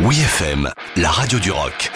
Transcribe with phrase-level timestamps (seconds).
[0.00, 1.92] Oui FM, la radio du rock.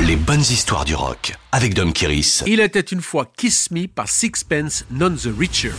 [0.00, 2.42] Les bonnes histoires du rock avec Dom Kiris.
[2.46, 5.72] Il était une fois Kiss Me par Sixpence None the Richer.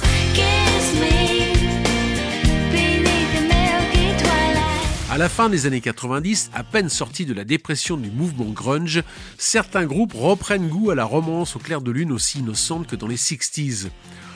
[5.12, 9.04] À la fin des années 90, à peine sortis de la dépression du mouvement grunge,
[9.38, 13.08] certains groupes reprennent goût à la romance au clair de lune aussi innocente que dans
[13.08, 13.90] les 60s.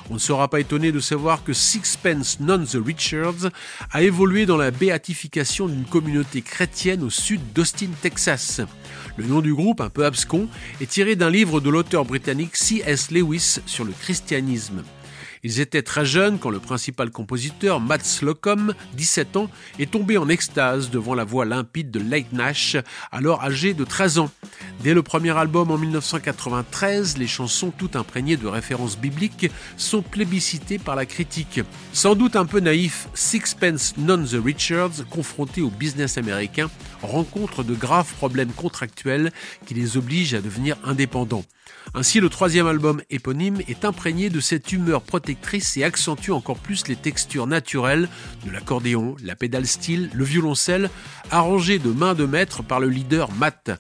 [0.10, 3.50] On ne sera pas étonné de savoir que Sixpence None the Richards
[3.92, 8.62] a évolué dans la béatification d'une communauté chrétienne au sud d'Austin, Texas.
[9.16, 10.48] Le nom du groupe, un peu abscon,
[10.82, 13.12] est tiré d'un livre de l'auteur britannique C.S.
[13.12, 14.84] Lewis sur le christianisme.
[15.44, 20.30] Ils étaient très jeunes quand le principal compositeur, Matt Slocum, 17 ans, est tombé en
[20.30, 22.78] extase devant la voix limpide de Lake Nash,
[23.12, 24.32] alors âgé de 13 ans.
[24.82, 30.80] Dès le premier album en 1993, les chansons toutes imprégnées de références bibliques sont plébiscitées
[30.80, 31.62] par la critique.
[31.94, 36.70] Sans doute un peu naïf, Sixpence None the Richards, confronté au business américain,
[37.02, 39.32] rencontre de graves problèmes contractuels
[39.66, 41.46] qui les obligent à devenir indépendants.
[41.94, 46.88] Ainsi, le troisième album éponyme est imprégné de cette humeur protectrice et accentue encore plus
[46.88, 48.10] les textures naturelles
[48.46, 50.90] de l'accordéon, la pédale style, le violoncelle,
[51.30, 53.72] arrangé de main de maître par le leader Matt.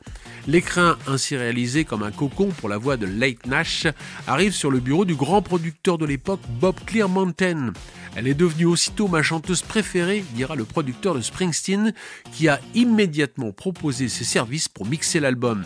[1.08, 3.88] Ainsi réalisé comme un cocon pour la voix de Late Nash,
[4.28, 7.74] arrive sur le bureau du grand producteur de l'époque, Bob Clearmountain.
[8.16, 11.94] Elle est devenue aussitôt ma chanteuse préférée, dira le producteur de Springsteen,
[12.32, 15.66] qui a immédiatement proposé ses services pour mixer l'album.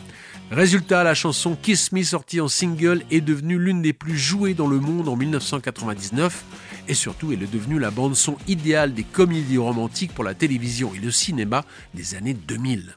[0.49, 4.67] Résultat, la chanson Kiss Me sortie en single est devenue l'une des plus jouées dans
[4.67, 6.45] le monde en 1999
[6.87, 10.93] et surtout elle est devenue la bande son idéale des comédies romantiques pour la télévision
[10.95, 12.95] et le cinéma des années 2000.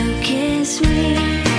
[0.00, 1.49] So kiss me